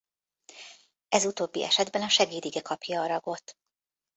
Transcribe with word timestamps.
Ez 1.07 1.25
utóbbi 1.25 1.63
esetben 1.63 2.01
a 2.01 2.09
segédige 2.09 2.61
kapja 2.61 3.01
a 3.01 3.07
ragot. 3.07 3.55